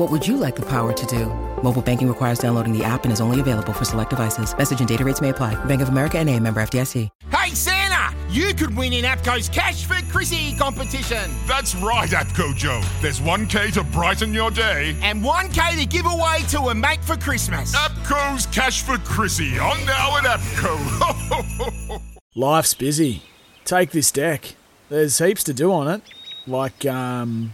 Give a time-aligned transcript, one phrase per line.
[0.00, 1.26] What would you like the power to do?
[1.62, 4.56] Mobile banking requires downloading the app and is only available for select devices.
[4.56, 5.62] Message and data rates may apply.
[5.66, 7.10] Bank of America and a member FDIC.
[7.30, 8.16] Hey, Santa!
[8.30, 11.30] You could win in APCO's Cash for Chrissy competition.
[11.46, 12.80] That's right, APCO Joe.
[13.02, 14.96] There's 1K to brighten your day.
[15.02, 17.76] And 1K to give away to a mate for Christmas.
[17.76, 22.00] APCO's Cash for Chrissy on now at APCO.
[22.34, 23.24] Life's busy.
[23.66, 24.54] Take this deck.
[24.88, 26.00] There's heaps to do on it.
[26.46, 27.52] Like, um,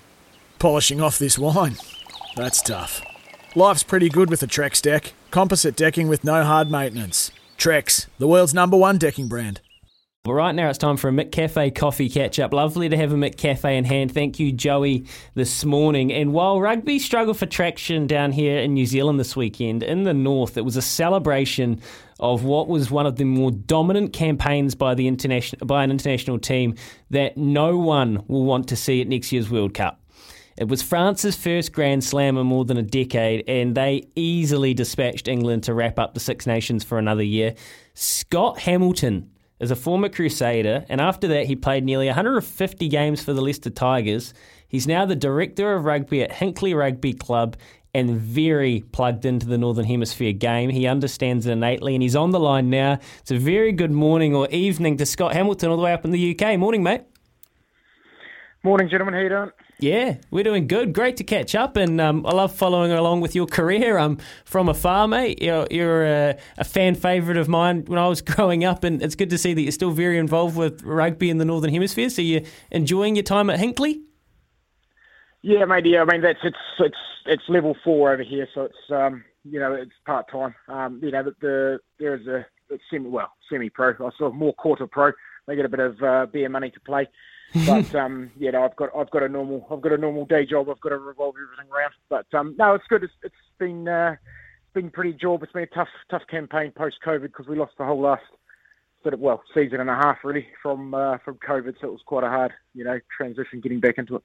[0.60, 1.74] polishing off this wine.
[2.36, 3.02] That's tough.
[3.54, 5.14] Life's pretty good with a Trex deck.
[5.30, 7.30] Composite decking with no hard maintenance.
[7.56, 9.62] Trex, the world's number one decking brand.
[10.26, 12.52] Well, right now it's time for a McCafe coffee catch up.
[12.52, 14.12] Lovely to have a McCafe in hand.
[14.12, 16.12] Thank you, Joey, this morning.
[16.12, 20.12] And while rugby struggled for traction down here in New Zealand this weekend, in the
[20.12, 21.80] north, it was a celebration
[22.20, 26.38] of what was one of the more dominant campaigns by the international by an international
[26.38, 26.74] team
[27.08, 30.02] that no one will want to see at next year's World Cup.
[30.58, 35.28] It was France's first Grand Slam in more than a decade, and they easily dispatched
[35.28, 37.54] England to wrap up the Six Nations for another year.
[37.92, 43.34] Scott Hamilton is a former Crusader, and after that, he played nearly 150 games for
[43.34, 44.32] the Leicester Tigers.
[44.66, 47.56] He's now the director of rugby at Hinckley Rugby Club
[47.92, 50.70] and very plugged into the Northern Hemisphere game.
[50.70, 52.98] He understands it innately, and he's on the line now.
[53.20, 56.12] It's a very good morning or evening to Scott Hamilton, all the way up in
[56.12, 56.58] the UK.
[56.58, 57.02] Morning, mate.
[58.62, 59.12] Morning, gentlemen.
[59.12, 59.50] How you doing?
[59.78, 60.94] Yeah, we're doing good.
[60.94, 63.98] Great to catch up, and um, I love following along with your career.
[63.98, 64.16] I'm
[64.46, 65.42] from afar, mate.
[65.42, 69.14] You're, you're a, a, fan favourite of mine when I was growing up, and it's
[69.14, 72.08] good to see that you're still very involved with rugby in the Northern Hemisphere.
[72.08, 74.00] So you're enjoying your time at Hinckley?
[75.42, 75.84] Yeah, mate.
[75.84, 79.60] Yeah, I mean that's it's it's it's level four over here, so it's um you
[79.60, 80.54] know it's part time.
[80.68, 82.46] Um you know the, the there's a
[82.90, 83.90] semi well semi pro.
[83.90, 85.12] I of more quarter pro.
[85.46, 87.08] They get a bit of uh, beer money to play
[87.64, 90.44] but um, you know, I've got I've got a normal I've got a normal day
[90.44, 90.68] job.
[90.68, 91.92] I've got to revolve everything around.
[92.08, 93.04] But um, no, it's good.
[93.04, 94.16] It's, it's been uh,
[94.74, 95.42] been pretty job.
[95.42, 98.24] It's been a tough tough campaign post COVID because we lost the whole last
[99.02, 101.74] sort of well season and a half really from uh, from COVID.
[101.80, 104.22] So it was quite a hard you know transition getting back into it.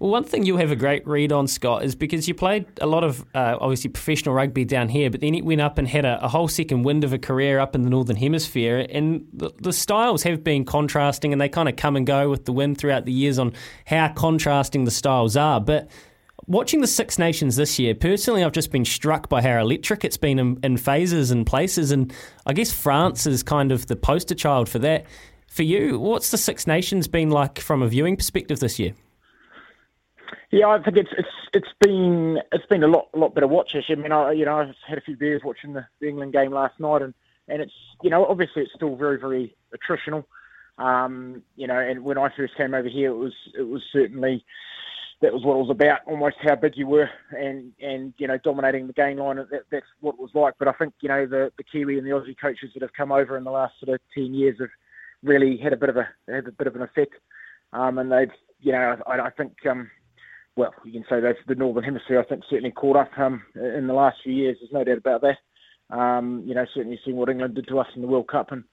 [0.00, 2.86] Well, one thing you have a great read on, Scott, is because you played a
[2.86, 6.04] lot of uh, obviously professional rugby down here, but then it went up and had
[6.04, 8.86] a, a, whole second wind of a career up in the Northern Hemisphere.
[8.90, 12.44] And the, the styles have been contrasting and they kind of come and go with
[12.44, 13.52] the wind throughout the years on
[13.86, 15.60] how contrasting the styles are.
[15.60, 15.90] But
[16.46, 20.16] watching the Six Nations this year, personally, I've just been struck by how electric it's
[20.16, 21.90] been in, in phases and places.
[21.90, 22.14] And
[22.46, 25.06] I guess France is kind of the poster child for that.
[25.48, 28.94] For you, what's the Six Nations been like from a viewing perspective this year?
[30.50, 33.74] Yeah, I think it's it's it's been it's been a lot a lot better watch.
[33.74, 36.52] I mean, I you know I've had a few beers watching the, the England game
[36.52, 37.14] last night, and
[37.48, 37.72] and it's
[38.02, 40.24] you know obviously it's still very very attritional.
[40.78, 44.44] Um, you know, and when I first came over here, it was it was certainly
[45.20, 48.38] that was what it was about, almost how big you were, and and you know
[48.38, 49.36] dominating the game line.
[49.36, 50.54] That, that's what it was like.
[50.58, 53.12] But I think you know the the Kiwi and the Aussie coaches that have come
[53.12, 54.70] over in the last sort of ten years have
[55.22, 57.14] really had a bit of a had a bit of an effect,
[57.72, 59.52] um, and they've you know I, I think.
[59.68, 59.90] Um,
[60.58, 63.86] well, you can say that's the Northern Hemisphere, I think, certainly caught up um, in
[63.86, 64.56] the last few years.
[64.58, 65.38] There's no doubt about that.
[65.88, 68.64] Um, you know, certainly seeing what England did to us in the World Cup, and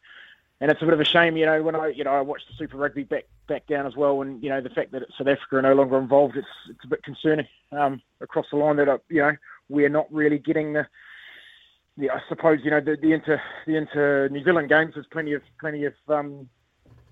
[0.59, 2.47] and it's a bit of a shame, you know, when I you know I watched
[2.47, 5.27] the Super Rugby back back down as well, and you know the fact that South
[5.27, 8.89] Africa are no longer involved, it's it's a bit concerning um, across the line that
[8.89, 9.33] uh, you know
[9.69, 10.87] we're not really getting the.
[11.97, 14.95] Yeah, I suppose you know the, the inter the inter New Zealand games.
[14.95, 16.49] There's plenty of plenty of um,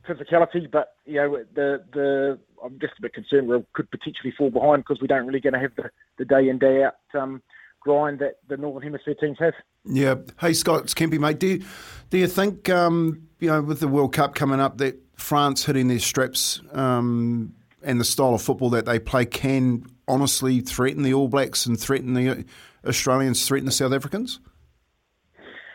[0.08, 4.50] physicality, but you know the the I'm just a bit concerned we could potentially fall
[4.50, 7.42] behind because we don't really going to have the, the day in day out um,
[7.80, 9.54] grind that the Northern Hemisphere teams have.
[9.86, 10.16] Yeah.
[10.40, 11.40] Hey Scott, it's Kempy, mate.
[11.40, 11.64] Do you,
[12.10, 15.88] do you think um, you know with the World Cup coming up that France hitting
[15.88, 21.14] their straps um, and the style of football that they play can honestly threaten the
[21.14, 22.46] All Blacks and threaten the
[22.86, 24.40] Australians, threaten the South Africans?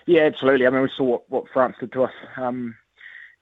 [0.07, 0.67] Yeah, absolutely.
[0.67, 2.13] I mean, we saw what, what France did to us.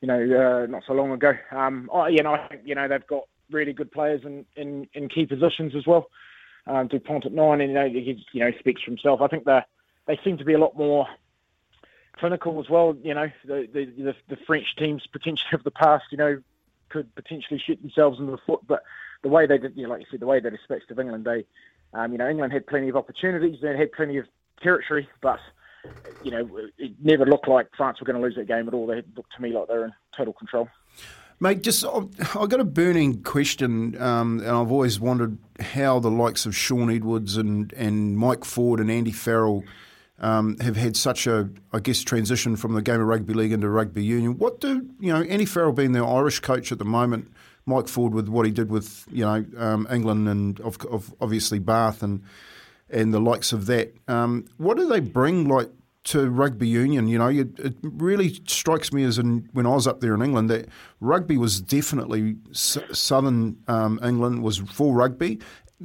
[0.01, 1.33] You know, uh, not so long ago.
[1.51, 4.89] Um, I, you know, I think you know they've got really good players in, in,
[4.93, 6.09] in key positions as well.
[6.67, 9.21] Um, Dupont at nine, and you know, he you know speaks for himself.
[9.21, 9.61] I think they
[10.07, 11.07] they seem to be a lot more
[12.19, 12.97] clinical as well.
[13.03, 16.43] You know, the the, the, French teams potentially of the past, you know,
[16.89, 18.83] could potentially shoot themselves in the foot, but
[19.23, 21.25] the way they did, you know, like you said, the way they respects of England,
[21.25, 21.45] they,
[21.93, 24.27] um, you know, England had plenty of opportunities, they had plenty of
[24.63, 25.41] territory, but
[26.23, 26.49] you know,
[26.79, 28.87] it never looked like France were going to lose that game at all.
[28.87, 30.69] They looked to me like they were in total control.
[31.39, 36.47] Mate, just I've got a burning question, um, and I've always wondered how the likes
[36.47, 39.63] of Shaun Edwards and, and Mike Ford and Andy Farrell
[40.19, 43.69] um, have had such a, I guess, transition from the game of rugby league into
[43.69, 44.39] rugby union.
[44.39, 45.21] What do you know?
[45.23, 47.31] Andy Farrell being the Irish coach at the moment,
[47.67, 51.59] Mike Ford with what he did with you know um, England and of, of obviously
[51.59, 52.23] Bath and
[52.91, 53.95] and the likes of that.
[54.09, 55.71] Um, what do they bring like
[56.07, 57.09] to rugby union.
[57.09, 60.23] You know, it, it really strikes me as in, when I was up there in
[60.23, 60.69] England that
[61.01, 65.41] rugby was definitely southern um, England was full rugby,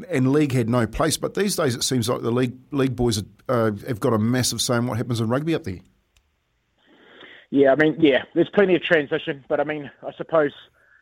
[0.09, 1.17] and league had no place.
[1.17, 4.61] But these days, it seems like the league league boys uh, have got a massive
[4.61, 5.79] say in what happens in rugby up there.
[7.49, 10.53] Yeah, I mean, yeah, there's plenty of transition, but I mean, I suppose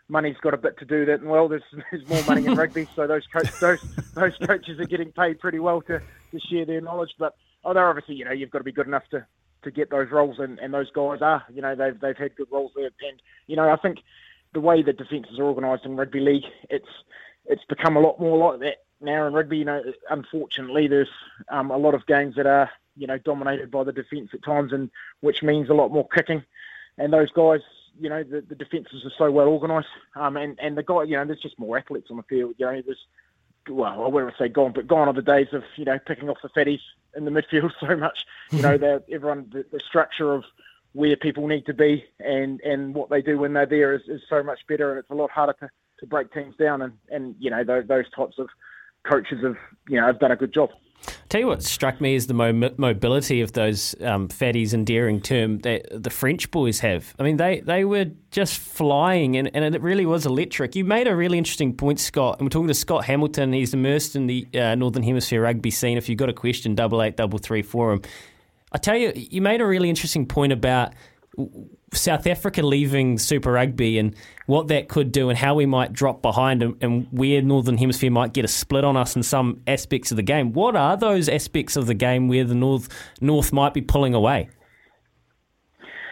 [0.09, 1.21] money's got a bit to do that.
[1.21, 3.81] And well, there's, there's more money in rugby, so those coach, those
[4.13, 6.01] those coaches are getting paid pretty well to,
[6.31, 7.11] to share their knowledge.
[7.17, 9.25] But oh, they're obviously, you know, you've got to be good enough to,
[9.63, 12.47] to get those roles, and, and those guys are, you know, they've they've had good
[12.51, 13.99] roles there, and you know, I think
[14.53, 16.89] the way the defences are organised in rugby league, it's
[17.45, 19.57] it's become a lot more like that now in rugby.
[19.57, 21.09] You know, unfortunately, there's
[21.49, 24.73] um, a lot of games that are you know dominated by the defence at times,
[24.73, 24.89] and
[25.21, 26.43] which means a lot more kicking,
[26.97, 27.61] and those guys.
[27.99, 31.17] You know the, the defences are so well organised, um, and and the guy, you
[31.17, 32.55] know, there's just more athletes on the field.
[32.57, 33.05] You know, there's
[33.69, 36.37] well, I wouldn't say gone, but gone are the days of you know picking off
[36.41, 36.81] the fatties
[37.15, 38.25] in the midfield so much.
[38.51, 40.43] You know, that everyone the, the, structure of
[40.93, 44.21] where people need to be and and what they do when they're there is, is
[44.29, 45.69] so much better, and it's a lot harder to,
[45.99, 46.81] to break teams down.
[46.81, 48.49] And and you know those, those types of
[49.03, 49.57] coaches have
[49.87, 50.69] you know have done a good job.
[51.29, 55.59] Tell you what struck me is the mo- mobility of those um, fatties, endearing term
[55.59, 57.13] that the French boys have.
[57.19, 60.75] I mean, they, they were just flying, and, and it really was electric.
[60.75, 62.39] You made a really interesting point, Scott.
[62.39, 63.53] And we're talking to Scott Hamilton.
[63.53, 65.99] He's immersed in the uh, Northern Hemisphere rugby scene.
[65.99, 68.01] If you've got a question, double eight double three for him.
[68.71, 70.93] I tell you, you made a really interesting point about
[71.93, 74.15] South Africa leaving Super Rugby and
[74.45, 78.11] what that could do and how we might drop behind and, and, where Northern Hemisphere
[78.11, 80.53] might get a split on us in some aspects of the game.
[80.53, 82.89] What are those aspects of the game where the North
[83.21, 84.49] North might be pulling away?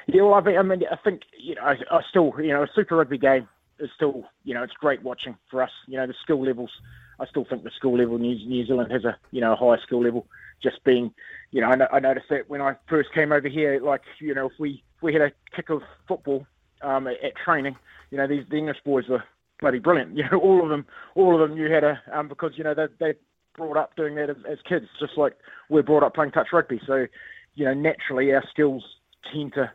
[0.07, 2.63] Yeah, well, I mean, I, mean, I think you know, I, I still, you know,
[2.63, 3.47] a Super Rugby game
[3.79, 5.71] is still, you know, it's great watching for us.
[5.87, 6.71] You know, the skill levels.
[7.19, 9.79] I still think the skill level New, New Zealand has a, you know, a higher
[9.83, 10.27] skill level.
[10.61, 11.13] Just being,
[11.51, 14.47] you know, I, I noticed that when I first came over here, like, you know,
[14.47, 16.45] if we we had a kick of football
[16.81, 17.75] um, at, at, training,
[18.11, 19.23] you know, these the English boys were
[19.59, 20.11] bloody brilliant.
[20.17, 20.85] You know, all of them,
[21.15, 23.13] all of them knew how to um, because you know they they
[23.57, 25.33] brought up doing that as, as kids, just like
[25.69, 26.79] we're brought up playing touch rugby.
[26.85, 27.07] So,
[27.55, 28.85] you know, naturally our skills
[29.33, 29.71] tend to,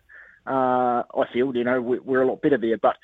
[0.46, 2.78] uh, I feel, you know, we're a lot better there.
[2.78, 2.96] But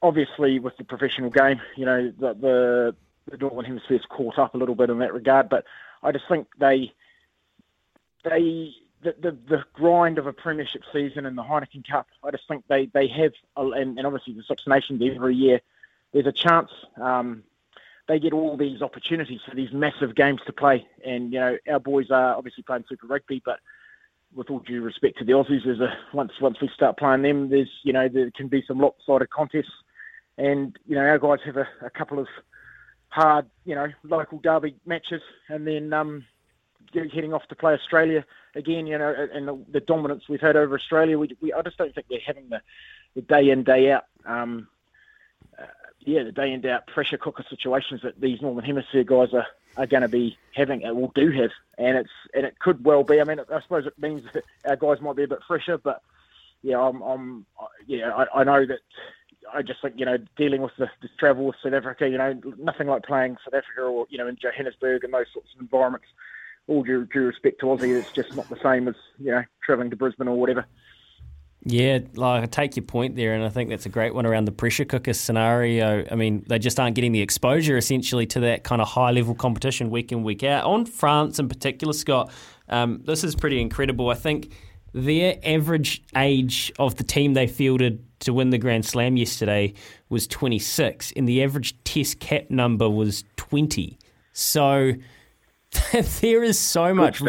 [0.00, 2.96] obviously, with the professional game, you know, the the,
[3.30, 5.48] the Northern Hemisphere's caught up a little bit in that regard.
[5.48, 5.64] But
[6.02, 6.92] I just think they
[8.24, 8.72] they
[9.02, 12.64] the, the, the grind of a premiership season and the Heineken Cup, I just think
[12.68, 15.60] they, they have, and, and obviously the Six Nations every year,
[16.12, 16.70] there's a chance
[17.00, 17.44] um,
[18.08, 20.86] they get all these opportunities for these massive games to play.
[21.04, 23.60] And, you know, our boys are obviously playing Super Rugby, but
[24.34, 27.48] with all due respect to the Aussies, there's a, once, once we start playing them,
[27.48, 29.72] there's, you know, there can be some lopsided contests.
[30.36, 32.26] And, you know, our guys have a, a couple of
[33.08, 36.24] hard, you know, local derby matches and then um,
[36.92, 40.74] heading off to play Australia again, you know, and the, the dominance we've had over
[40.74, 42.60] Australia, we, we, I just don't think they're having the,
[43.14, 44.68] the day in day out, um,
[45.58, 45.66] uh,
[46.00, 49.46] yeah, the day in day out pressure cooker situations that these Northern Hemisphere guys are,
[49.76, 53.04] are going to be having, or will do have, and it's and it could well
[53.04, 53.20] be.
[53.20, 56.02] I mean, I suppose it means that our guys might be a bit fresher, but
[56.62, 57.46] yeah, I'm, I'm
[57.86, 58.80] yeah, I, I know that.
[59.52, 62.38] I just think you know dealing with the, the travel with South Africa, you know,
[62.58, 66.06] nothing like playing South Africa or you know in Johannesburg and those sorts of environments
[66.70, 69.90] all due, due respect to Aussie, it's just not the same as you know travelling
[69.90, 70.64] to Brisbane or whatever.
[71.64, 74.46] Yeah, like I take your point there, and I think that's a great one around
[74.46, 76.06] the pressure cooker scenario.
[76.10, 79.34] I mean, they just aren't getting the exposure essentially to that kind of high level
[79.34, 80.64] competition week in week out.
[80.64, 82.32] On France in particular, Scott,
[82.70, 84.08] um, this is pretty incredible.
[84.08, 84.54] I think
[84.94, 89.74] their average age of the team they fielded to win the Grand Slam yesterday
[90.08, 93.98] was 26, and the average Test cap number was 20.
[94.32, 94.92] So
[96.20, 97.22] there is so much.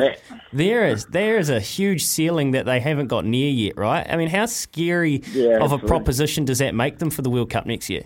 [0.53, 4.05] There is there is a huge ceiling that they haven't got near yet, right?
[4.10, 7.50] I mean, how scary Yeah, of a proposition does that make them for the World
[7.50, 8.03] Cup next year?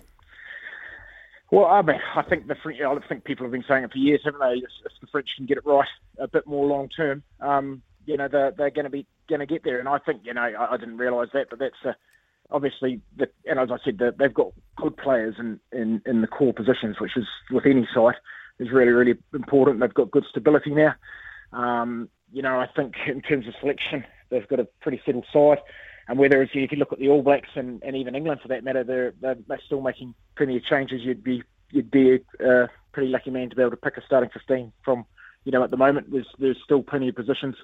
[1.52, 2.80] Well, I mean, I think the French.
[2.82, 4.56] I think people have been saying it for years, haven't they?
[4.58, 5.88] If, if the French can get it right
[6.20, 9.46] a bit more long term, um, you know, they're, they're going to be going to
[9.46, 9.80] get there.
[9.80, 11.94] And I think, you know, I, I didn't realise that, but that's uh,
[12.52, 16.28] obviously, the, and as I said, the, they've got good players in, in, in the
[16.28, 18.16] core positions, which is with any side
[18.60, 19.80] is really really important.
[19.80, 20.96] They've got good stability now.
[21.54, 25.60] Um, you know, I think in terms of selection, they've got a pretty settled side.
[26.08, 28.48] And whether it's, if you look at the All Blacks and, and even England for
[28.50, 31.02] that matter, they're, they're, still making plenty of changes.
[31.02, 34.06] You'd be you'd be a uh, pretty lucky man to be able to pick a
[34.06, 35.06] starting 15 from,
[35.46, 37.56] you know, at the moment there's there's still plenty of positions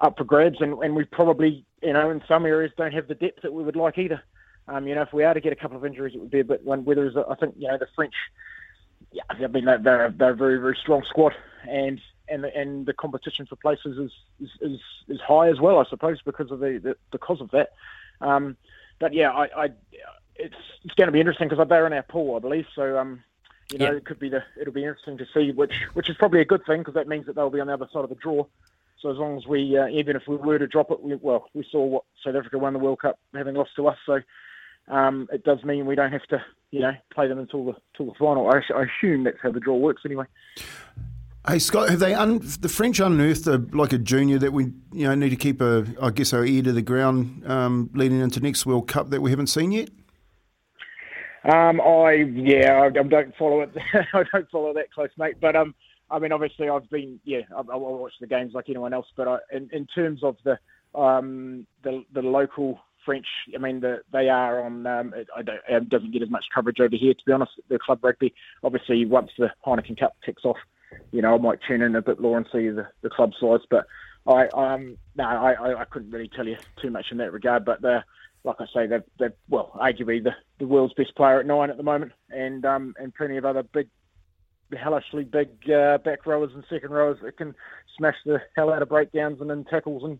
[0.00, 3.14] up for grabs, and, and we probably, you know, in some areas don't have the
[3.14, 4.22] depth that we would like either.
[4.68, 6.40] Um, you know, if we are to get a couple of injuries, it would be
[6.40, 6.84] a bit one.
[6.84, 8.14] Whether I think, you know, the French,
[9.12, 11.34] yeah, I mean, they're, they're, a very very strong squad,
[11.68, 15.84] and and and the competition for places is, is, is, is high as well, I
[15.88, 17.72] suppose, because of the, the because of that.
[18.20, 18.56] Um,
[18.98, 19.68] but yeah, I, I
[20.36, 22.66] it's it's going to be interesting because they're in our pool, I believe.
[22.74, 23.22] So um,
[23.70, 23.96] you know, Yeah.
[23.96, 26.64] it could be the it'll be interesting to see which which is probably a good
[26.66, 28.44] thing because that means that they'll be on the other side of the draw.
[29.00, 31.48] So as long as we, uh, even if we were to drop it, we, well,
[31.54, 33.96] we saw what South Africa won the World Cup having lost to us.
[34.04, 34.20] So
[34.88, 38.12] um, it does mean we don't have to, you know, play them until the until
[38.12, 38.50] the final.
[38.50, 40.24] I, I assume that's how the draw works anyway.
[41.46, 45.06] Hey Scott, have they un- the French unearthed a, like a junior that we you
[45.06, 48.40] know need to keep a I guess our ear to the ground um, leading into
[48.40, 49.88] next World Cup that we haven't seen yet?
[51.44, 53.70] Um, I yeah, I, I don't follow it.
[54.12, 55.36] I don't follow that close, mate.
[55.40, 55.74] But um,
[56.10, 59.06] I mean, obviously, I've been yeah, I, I watch the games like anyone else.
[59.16, 60.58] But I, in, in terms of the
[60.98, 64.86] um, the the local French, I mean, the, they are on.
[64.86, 65.28] Um, it,
[65.66, 67.52] it doesn't get as much coverage over here, to be honest.
[67.70, 70.58] The club rugby, obviously, once the Heineken Cup kicks off,
[71.10, 73.62] you know, I might tune in a bit more and see the, the club sides.
[73.70, 73.86] But
[74.26, 77.64] I um no, I, I, couldn't really tell you too much in that regard.
[77.64, 78.04] But they're
[78.44, 81.78] like I say, they've, they've well, arguably the, the world's best player at nine at
[81.78, 83.88] the moment, and um, and plenty of other big,
[84.78, 87.54] hellishly big uh, back rowers and second rowers that can
[87.96, 90.18] smash the hell out of breakdowns and in tackles and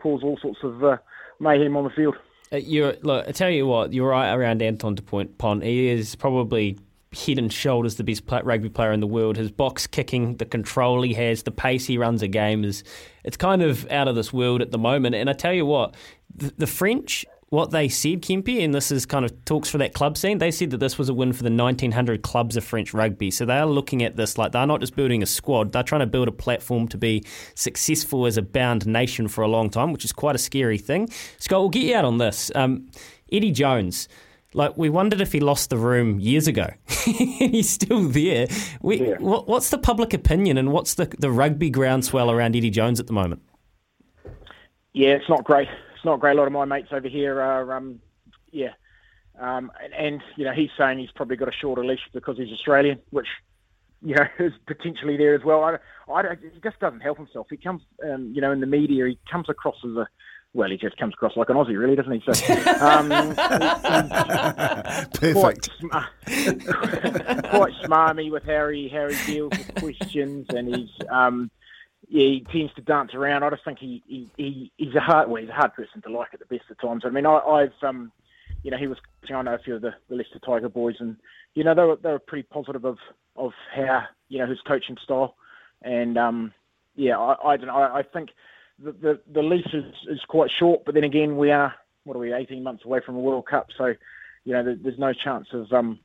[0.00, 0.96] cause all sorts of uh,
[1.40, 2.16] mayhem on the field.
[2.52, 5.62] Uh, you're, look, I tell you what, you're right around Anton Dupont.
[5.62, 6.78] He is probably
[7.12, 9.36] head and shoulders the best rugby player in the world.
[9.36, 12.84] His box kicking, the control he has, the pace he runs a game is
[13.24, 15.14] it's kind of out of this world at the moment.
[15.14, 15.94] And I tell you what,
[16.34, 17.24] the, the French.
[17.50, 20.50] What they said, Kempy, and this is kind of talks for that club scene, they
[20.50, 23.30] said that this was a win for the 1900 clubs of French rugby.
[23.30, 26.00] So they are looking at this like they're not just building a squad, they're trying
[26.00, 27.22] to build a platform to be
[27.54, 31.08] successful as a bound nation for a long time, which is quite a scary thing.
[31.38, 32.50] Scott, we'll get you out on this.
[32.56, 32.88] Um,
[33.30, 34.08] Eddie Jones,
[34.52, 36.66] like we wondered if he lost the room years ago.
[36.88, 38.48] He's still there.
[38.82, 39.18] We, Yeah.
[39.20, 43.06] what, what's the public opinion and what's the, the rugby groundswell around Eddie Jones at
[43.06, 43.42] the moment?
[44.94, 45.68] Yeah, it's not great.
[46.06, 46.36] Not great.
[46.36, 47.98] A lot of my mates over here are, um,
[48.52, 48.74] yeah,
[49.40, 52.52] um, and, and you know he's saying he's probably got a shorter leash because he's
[52.52, 53.26] Australian, which
[54.02, 55.64] you know is potentially there as well.
[55.64, 57.48] I, I he just doesn't help himself.
[57.50, 60.06] He comes, um, you know, in the media, he comes across as a
[60.54, 62.22] well, he just comes across like an Aussie, really, doesn't he?
[62.24, 63.08] So, um,
[65.34, 65.68] quite,
[66.24, 66.66] Perfect.
[67.50, 71.50] quite smarmy with how he how he deals with questions, and he's um,
[72.08, 73.42] yeah, he tends to dance around.
[73.42, 76.10] I just think he, he, he he's a hard well, he's a hard person to
[76.10, 77.02] like at the best of times.
[77.04, 78.12] I mean, I, I've um,
[78.62, 78.98] you know, he was
[79.28, 81.16] I know a few of the, the Leicester Tiger boys, and
[81.54, 82.98] you know they were they were pretty positive of
[83.36, 85.34] of how you know his coaching style,
[85.82, 86.52] and um,
[86.94, 87.76] yeah, I, I don't know.
[87.76, 88.30] I, I think
[88.78, 92.20] the, the the lease is, is quite short, but then again, we are what are
[92.20, 93.94] we, 18 months away from a World Cup, so
[94.44, 95.98] you know there, there's no chance of um,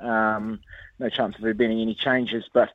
[0.00, 0.60] um,
[0.98, 2.70] no chance of there being any changes, but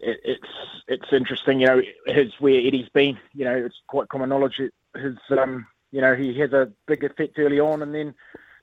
[0.00, 0.48] it, it's
[0.88, 3.18] it's interesting, you know, his where Eddie's been.
[3.32, 4.58] You know, it's quite common knowledge.
[4.58, 8.14] that His um, you know, he has a big effect early on, and then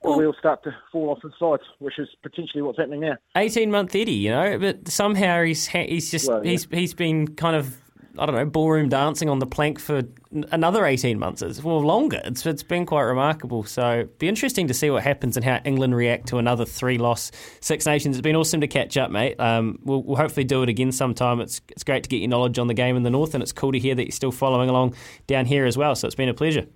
[0.02, 3.16] the Well- wheels start to fall off his sides, which is potentially what's happening now.
[3.36, 6.50] 18 month Eddie, you know, but somehow he's ha- he's just Well, yeah.
[6.52, 7.76] he's he's been kind of
[8.18, 10.02] I don't know ballroom dancing on the plank for
[10.50, 12.20] another 18 months, it's well longer.
[12.24, 13.64] It's it's been quite remarkable.
[13.64, 17.30] So be interesting to see what happens and how England react to another three loss
[17.60, 18.16] Six Nations.
[18.16, 19.38] It's been awesome to catch up, mate.
[19.40, 21.40] Um, we'll, we'll hopefully do it again sometime.
[21.40, 23.52] It's it's great to get your knowledge on the game in the north, and it's
[23.52, 24.94] cool to hear that you're still following along
[25.26, 25.94] down here as well.
[25.94, 26.66] So it's been a pleasure.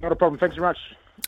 [0.00, 0.38] Not a problem.
[0.38, 0.78] Thanks very much.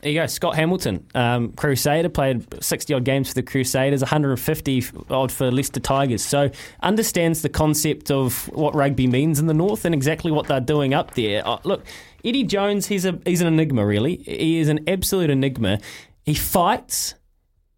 [0.00, 4.84] There you go, Scott Hamilton, um, Crusader, played 60 odd games for the Crusaders, 150
[5.10, 6.22] odd for Leicester Tigers.
[6.24, 6.50] So
[6.82, 10.94] understands the concept of what rugby means in the north and exactly what they're doing
[10.94, 11.46] up there.
[11.46, 11.84] Uh, look,
[12.24, 14.16] Eddie Jones, he's a he's an enigma, really.
[14.16, 15.80] He is an absolute enigma.
[16.24, 17.14] He fights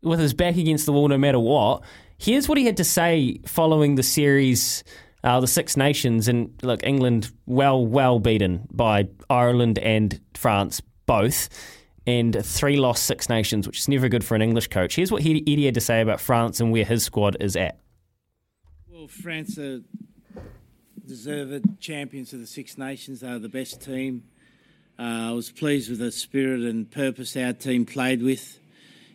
[0.02, 1.83] with his back against the wall no matter what.
[2.19, 4.85] Here's what he had to say following the series
[5.23, 11.49] uh, the Six Nations, and look, England well, well beaten by Ireland and France both,
[12.07, 14.97] and three lost Six Nations, which is never good for an English coach.
[14.97, 17.78] Here's what he, Eddie had to say about France and where his squad is at.
[18.88, 19.80] Well, France are
[21.07, 23.21] deserved champions of the Six Nations.
[23.21, 24.25] They are the best team.
[24.99, 28.59] Uh, I was pleased with the spirit and purpose our team played with.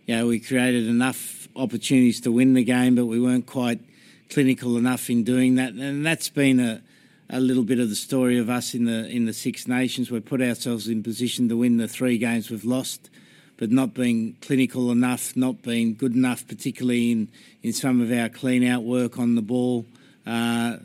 [0.06, 3.82] You know, we created enough opportunities to win the game, but we weren't quite
[4.30, 6.82] clinical enough in doing that, and that's been a,
[7.30, 10.12] a little bit of the story of us in the in the Six Nations.
[10.12, 13.10] We put ourselves in position to win the three games we've lost,
[13.58, 17.30] but not being clinical enough, not being good enough, particularly in,
[17.64, 19.86] in some of our clean out work on the ball,
[20.26, 20.78] uh,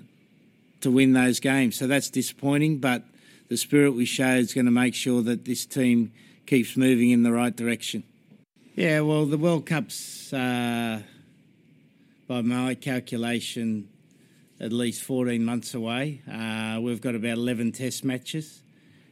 [0.80, 1.76] to win those games.
[1.76, 3.02] So that's disappointing, but
[3.49, 6.12] the spirit we showed is going to make sure that this team
[6.47, 8.02] keeps moving in the right direction.
[8.75, 10.32] Yeah, well, the World Cup's.
[10.32, 11.02] Uh,
[12.30, 13.88] by my calculation,
[14.61, 16.23] at least 14 months away.
[16.31, 18.62] Uh, we've got about 11 test matches,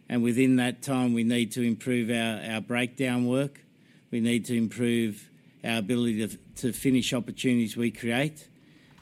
[0.08, 3.60] and within that time, we need to improve our, our breakdown work.
[4.10, 5.28] We need to improve
[5.64, 8.48] our ability to, to finish opportunities we create.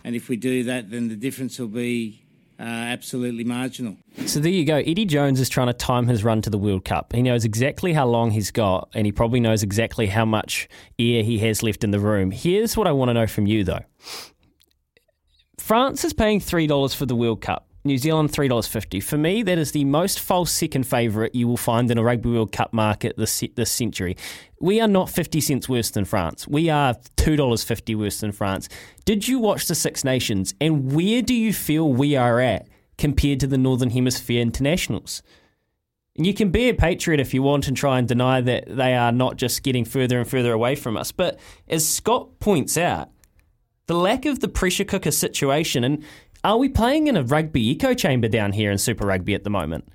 [0.05, 2.23] And if we do that, then the difference will be
[2.59, 3.97] uh, absolutely marginal.
[4.27, 4.77] So there you go.
[4.77, 7.13] Eddie Jones is trying to time his run to the World Cup.
[7.13, 11.23] He knows exactly how long he's got, and he probably knows exactly how much air
[11.23, 12.31] he has left in the room.
[12.31, 13.85] Here's what I want to know from you, though.
[15.59, 17.67] France is paying $3 for the World Cup.
[17.85, 19.03] New Zealand $3.50.
[19.03, 22.31] For me, that is the most false second favourite you will find in a Rugby
[22.31, 24.17] World Cup market this, this century.
[24.61, 26.49] We are not 50 cents worse than France.
[26.49, 28.69] We are $2.50 worse than France.
[29.05, 33.41] Did you watch the Six Nations and where do you feel we are at compared
[33.41, 35.23] to the Northern Hemisphere internationals?
[36.17, 38.95] And you can be a patriot if you want and try and deny that they
[38.95, 41.13] are not just getting further and further away from us.
[41.13, 43.11] But as Scott points out,
[43.87, 46.05] the lack of the pressure cooker situation, and
[46.45, 49.51] are we playing in a rugby echo chamber down here in Super Rugby at the
[49.51, 49.89] moment?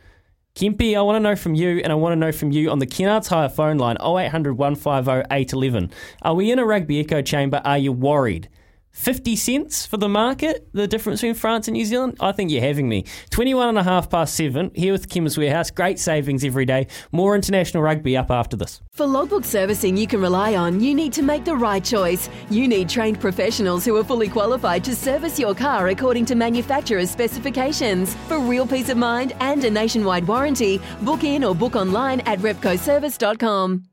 [0.56, 2.80] Kempy, I want to know from you, and I want to know from you on
[2.80, 5.92] the Kennards Hire phone line 0800 150 811.
[6.24, 7.62] Are we in a rugby echo chamber?
[7.64, 8.50] Are you worried?
[8.92, 12.18] 50 cents for the market, the difference between France and New Zealand?
[12.20, 13.06] I think you're having me.
[13.30, 15.72] 21 and a half past seven, here with Chemist Warehouse.
[15.72, 16.88] Great savings every day.
[17.12, 18.82] More international rugby up after this.
[18.92, 22.30] For logbook servicing you can rely on, you need to make the right choice.
[22.50, 27.10] You need trained professionals who are fully qualified to service your car according to manufacturer's
[27.10, 28.16] specifications.
[28.28, 32.40] For real peace of mind and a nationwide warranty, book in or book online at
[32.40, 33.86] repcoservice.com.